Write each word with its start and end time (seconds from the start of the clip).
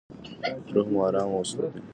روح 0.73 0.87
مو 0.93 0.99
ارام 1.07 1.29
وساتئ. 1.33 1.69